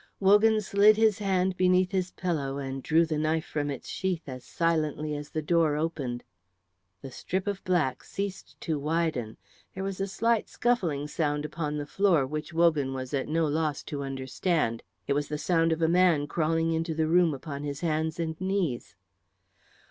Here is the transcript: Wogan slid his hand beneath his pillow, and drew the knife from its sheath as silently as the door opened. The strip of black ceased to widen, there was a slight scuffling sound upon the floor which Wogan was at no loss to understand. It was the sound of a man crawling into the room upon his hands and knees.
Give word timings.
Wogan 0.19 0.61
slid 0.61 0.97
his 0.97 1.19
hand 1.19 1.55
beneath 1.57 1.91
his 1.91 2.09
pillow, 2.09 2.57
and 2.57 2.81
drew 2.81 3.05
the 3.05 3.19
knife 3.19 3.45
from 3.45 3.69
its 3.69 3.87
sheath 3.87 4.23
as 4.27 4.43
silently 4.43 5.13
as 5.15 5.29
the 5.29 5.43
door 5.43 5.75
opened. 5.75 6.23
The 7.03 7.11
strip 7.11 7.45
of 7.45 7.63
black 7.63 8.03
ceased 8.03 8.59
to 8.61 8.79
widen, 8.79 9.37
there 9.75 9.83
was 9.83 10.01
a 10.01 10.07
slight 10.07 10.49
scuffling 10.49 11.07
sound 11.07 11.45
upon 11.45 11.77
the 11.77 11.85
floor 11.85 12.25
which 12.25 12.51
Wogan 12.51 12.95
was 12.95 13.13
at 13.13 13.27
no 13.27 13.45
loss 13.45 13.83
to 13.83 14.01
understand. 14.01 14.81
It 15.05 15.13
was 15.13 15.27
the 15.27 15.37
sound 15.37 15.71
of 15.71 15.83
a 15.83 15.87
man 15.87 16.25
crawling 16.25 16.71
into 16.71 16.95
the 16.95 17.05
room 17.07 17.35
upon 17.35 17.61
his 17.61 17.81
hands 17.81 18.19
and 18.19 18.41
knees. 18.41 18.95